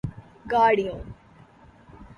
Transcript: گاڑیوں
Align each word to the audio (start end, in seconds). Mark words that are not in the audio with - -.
گاڑیوں 0.51 0.99